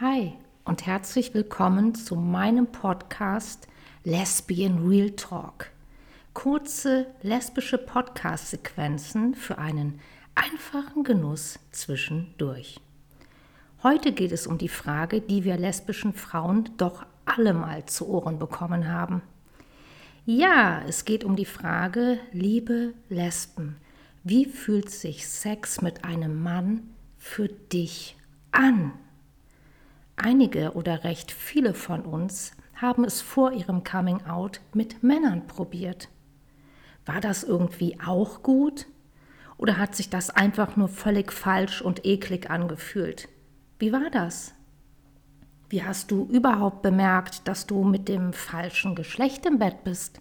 Hi 0.00 0.34
und 0.66 0.84
herzlich 0.84 1.32
willkommen 1.32 1.94
zu 1.94 2.16
meinem 2.16 2.66
Podcast 2.66 3.66
Lesbian 4.04 4.86
Real 4.86 5.12
Talk. 5.12 5.70
Kurze 6.34 7.06
lesbische 7.22 7.78
Podcast-Sequenzen 7.78 9.34
für 9.34 9.56
einen 9.56 9.98
einfachen 10.34 11.02
Genuss 11.02 11.58
zwischendurch. 11.70 12.78
Heute 13.82 14.12
geht 14.12 14.32
es 14.32 14.46
um 14.46 14.58
die 14.58 14.68
Frage, 14.68 15.22
die 15.22 15.44
wir 15.44 15.56
lesbischen 15.56 16.12
Frauen 16.12 16.68
doch 16.76 17.06
alle 17.24 17.54
mal 17.54 17.86
zu 17.86 18.06
Ohren 18.06 18.38
bekommen 18.38 18.92
haben. 18.92 19.22
Ja, 20.26 20.82
es 20.86 21.06
geht 21.06 21.24
um 21.24 21.36
die 21.36 21.46
Frage, 21.46 22.18
liebe 22.32 22.92
Lesben, 23.08 23.76
wie 24.24 24.44
fühlt 24.44 24.90
sich 24.90 25.26
Sex 25.26 25.80
mit 25.80 26.04
einem 26.04 26.42
Mann 26.42 26.82
für 27.16 27.48
dich 27.48 28.14
an? 28.52 28.92
Einige 30.26 30.72
oder 30.72 31.04
recht 31.04 31.30
viele 31.30 31.72
von 31.72 32.00
uns 32.00 32.50
haben 32.74 33.04
es 33.04 33.20
vor 33.20 33.52
ihrem 33.52 33.84
Coming 33.84 34.26
Out 34.26 34.60
mit 34.74 35.04
Männern 35.04 35.46
probiert. 35.46 36.08
War 37.04 37.20
das 37.20 37.44
irgendwie 37.44 38.00
auch 38.04 38.42
gut? 38.42 38.86
Oder 39.56 39.78
hat 39.78 39.94
sich 39.94 40.10
das 40.10 40.30
einfach 40.30 40.74
nur 40.74 40.88
völlig 40.88 41.30
falsch 41.30 41.80
und 41.80 42.04
eklig 42.04 42.50
angefühlt? 42.50 43.28
Wie 43.78 43.92
war 43.92 44.10
das? 44.10 44.52
Wie 45.68 45.84
hast 45.84 46.10
du 46.10 46.24
überhaupt 46.24 46.82
bemerkt, 46.82 47.46
dass 47.46 47.68
du 47.68 47.84
mit 47.84 48.08
dem 48.08 48.32
falschen 48.32 48.96
Geschlecht 48.96 49.46
im 49.46 49.60
Bett 49.60 49.84
bist? 49.84 50.20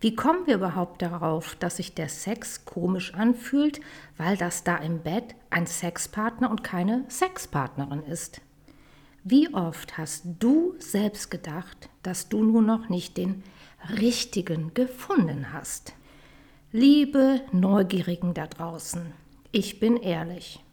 Wie 0.00 0.14
kommen 0.14 0.46
wir 0.46 0.56
überhaupt 0.56 1.00
darauf, 1.00 1.54
dass 1.54 1.78
sich 1.78 1.94
der 1.94 2.10
Sex 2.10 2.66
komisch 2.66 3.14
anfühlt, 3.14 3.80
weil 4.18 4.36
das 4.36 4.64
da 4.64 4.76
im 4.76 4.98
Bett 4.98 5.34
ein 5.48 5.66
Sexpartner 5.66 6.50
und 6.50 6.62
keine 6.62 7.06
Sexpartnerin 7.08 8.02
ist? 8.02 8.42
Wie 9.24 9.54
oft 9.54 9.98
hast 9.98 10.24
du 10.40 10.74
selbst 10.80 11.30
gedacht, 11.30 11.88
dass 12.02 12.28
du 12.28 12.42
nur 12.42 12.60
noch 12.60 12.88
nicht 12.88 13.16
den 13.16 13.44
richtigen 14.00 14.74
gefunden 14.74 15.52
hast? 15.52 15.94
Liebe 16.72 17.40
Neugierigen 17.52 18.34
da 18.34 18.48
draußen, 18.48 19.12
ich 19.52 19.78
bin 19.78 19.96
ehrlich. 19.96 20.64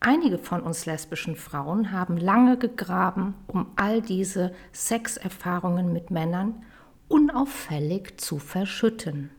Einige 0.00 0.38
von 0.38 0.60
uns 0.62 0.86
lesbischen 0.86 1.36
Frauen 1.36 1.92
haben 1.92 2.16
lange 2.16 2.56
gegraben, 2.56 3.34
um 3.46 3.68
all 3.76 4.02
diese 4.02 4.52
Sexerfahrungen 4.72 5.92
mit 5.92 6.10
Männern 6.10 6.64
unauffällig 7.06 8.20
zu 8.20 8.40
verschütten. 8.40 9.30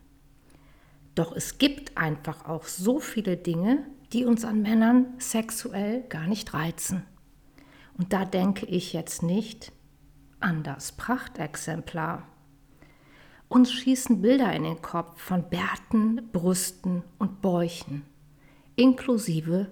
Doch 1.14 1.36
es 1.36 1.58
gibt 1.58 1.98
einfach 1.98 2.46
auch 2.46 2.64
so 2.64 3.00
viele 3.00 3.36
Dinge, 3.36 3.84
die 4.14 4.24
uns 4.24 4.46
an 4.46 4.62
Männern 4.62 5.08
sexuell 5.18 6.04
gar 6.08 6.26
nicht 6.26 6.54
reizen. 6.54 7.04
Und 8.00 8.14
da 8.14 8.24
denke 8.24 8.66
ich 8.66 8.94
jetzt 8.94 9.24
nicht 9.24 9.74
an 10.40 10.64
das 10.64 10.94
Prachtexemplar. 10.94 12.26
Uns 13.50 13.74
schießen 13.74 14.22
Bilder 14.22 14.54
in 14.54 14.64
den 14.64 14.82
Kopf 14.82 15.22
von 15.22 15.50
Bärten, 15.50 16.30
Brüsten 16.32 17.04
und 17.18 17.42
Bäuchen, 17.42 18.06
inklusive 18.78 19.70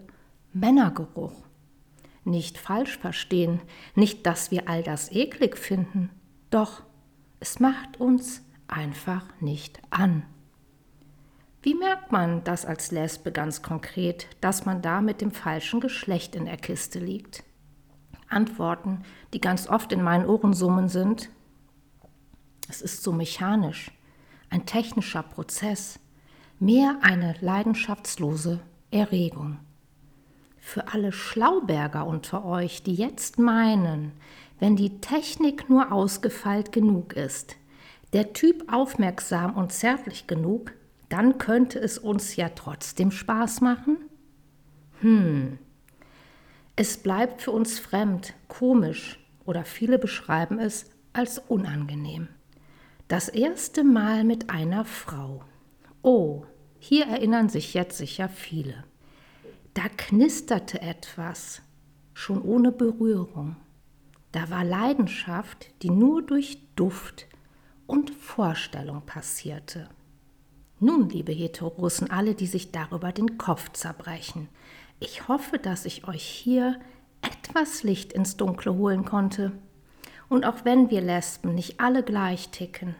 Männergeruch. 0.52 1.46
Nicht 2.26 2.58
falsch 2.58 2.98
verstehen, 2.98 3.62
nicht, 3.96 4.26
dass 4.26 4.52
wir 4.52 4.68
all 4.68 4.84
das 4.84 5.10
eklig 5.14 5.58
finden, 5.58 6.10
doch 6.50 6.84
es 7.40 7.62
macht 7.62 7.98
uns 8.02 8.42
einfach 8.68 9.24
nicht 9.40 9.80
an. 9.90 10.24
Wie 11.62 11.76
merkt 11.76 12.12
man 12.12 12.44
das 12.44 12.66
als 12.66 12.92
Lesbe 12.92 13.32
ganz 13.32 13.62
konkret, 13.62 14.28
dass 14.42 14.66
man 14.66 14.82
da 14.82 15.00
mit 15.00 15.22
dem 15.22 15.32
falschen 15.32 15.80
Geschlecht 15.80 16.36
in 16.36 16.44
der 16.44 16.58
Kiste 16.58 17.00
liegt? 17.00 17.47
Antworten, 18.30 19.04
die 19.34 19.42
ganz 19.42 19.68
oft 19.68 19.92
in 19.92 20.02
meinen 20.02 20.26
Ohren 20.26 20.54
summen 20.54 20.90
sind. 20.90 21.30
Es 22.70 22.82
ist 22.82 23.04
so 23.04 23.12
mechanisch, 23.12 23.92
ein 24.50 24.66
technischer 24.66 25.24
Prozess, 25.24 26.00
mehr 26.60 26.98
eine 27.02 27.36
leidenschaftslose 27.42 28.60
Erregung. 28.92 29.60
Für 30.60 30.94
alle 30.94 31.12
Schlauberger 31.12 32.06
unter 32.06 32.44
euch, 32.44 32.84
die 32.84 32.96
jetzt 32.96 33.40
meinen, 33.40 34.12
wenn 34.60 34.76
die 34.76 35.00
Technik 35.00 35.70
nur 35.70 35.92
ausgefeilt 35.92 36.72
genug 36.72 37.14
ist, 37.14 37.56
der 38.14 38.34
Typ 38.34 38.72
aufmerksam 38.72 39.56
und 39.56 39.72
zärtlich 39.72 40.28
genug, 40.28 40.74
dann 41.10 41.38
könnte 41.38 41.80
es 41.80 41.98
uns 41.98 42.36
ja 42.36 42.50
trotzdem 42.50 43.12
Spaß 43.12 43.62
machen? 43.62 43.98
Hm, 45.02 45.60
es 46.78 46.98
bleibt 46.98 47.42
für 47.42 47.52
uns 47.52 47.80
fremd, 47.80 48.36
komisch 48.48 49.20
oder 49.46 49.66
viele 49.66 49.98
beschreiben 49.98 50.60
es 50.60 50.86
als 51.12 51.40
unangenehm. 51.40 52.28
Das 53.08 53.30
erste 53.30 53.84
Mal 53.84 54.24
mit 54.24 54.52
einer 54.52 54.86
Frau. 54.86 55.44
Oh, 56.04 56.46
hier 56.78 57.08
erinnern 57.08 57.50
sich 57.50 57.74
jetzt 57.74 57.98
sicher 57.98 58.30
viele. 58.30 58.84
Da 59.74 59.90
knisterte 59.90 60.80
etwas, 60.82 61.64
schon 62.14 62.42
ohne 62.44 62.72
Berührung. 62.72 63.56
Da 64.32 64.52
war 64.52 64.64
Leidenschaft, 64.64 65.72
die 65.82 65.90
nur 65.90 66.22
durch 66.22 66.60
Duft 66.76 67.26
und 67.88 68.12
Vorstellung 68.12 69.02
passierte. 69.04 69.90
Nun, 70.80 71.10
liebe 71.10 71.32
Heterorussen, 71.32 72.12
alle, 72.12 72.36
die 72.36 72.46
sich 72.46 72.72
darüber 72.72 73.12
den 73.12 73.40
Kopf 73.40 73.72
zerbrechen, 73.72 74.48
ich 75.00 75.28
hoffe, 75.28 75.60
dass 75.60 75.86
ich 75.86 76.08
euch 76.08 76.24
hier 76.24 76.80
etwas 77.22 77.84
Licht 77.84 78.14
ins 78.14 78.38
Dunkle 78.38 78.76
holen 78.76 79.06
konnte. 79.06 79.52
Und 80.30 80.46
auch 80.46 80.66
wenn 80.66 80.90
wir 80.90 81.02
Lesben 81.02 81.56
nicht 81.56 81.80
alle 81.80 82.04
gleich 82.04 82.50
ticken 82.50 82.96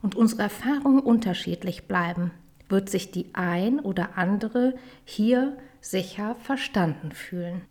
und 0.00 0.14
unsere 0.14 0.42
Erfahrungen 0.42 1.00
unterschiedlich 1.00 1.86
bleiben, 1.86 2.30
wird 2.68 2.88
sich 2.88 3.10
die 3.10 3.34
ein 3.34 3.80
oder 3.80 4.16
andere 4.16 4.74
hier 5.04 5.56
sicher 5.80 6.36
verstanden 6.36 7.12
fühlen. 7.12 7.62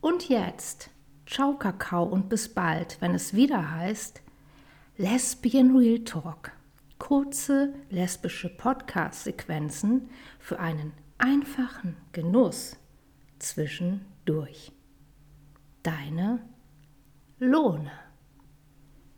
Und 0.00 0.28
jetzt, 0.28 0.90
ciao 1.26 1.54
Kakao 1.54 2.04
und 2.04 2.28
bis 2.28 2.48
bald, 2.48 2.96
wenn 3.00 3.14
es 3.14 3.34
wieder 3.34 3.72
heißt 3.72 4.22
Lesbian 4.96 5.76
Real 5.76 6.00
Talk. 6.00 6.52
Kurze 6.98 7.74
lesbische 7.90 8.48
Podcast-Sequenzen 8.48 10.08
für 10.38 10.60
einen 10.60 10.92
einfachen 11.22 11.96
Genuss 12.10 12.76
zwischendurch. 13.38 14.72
Deine 15.82 16.40
Lohne. 17.38 17.92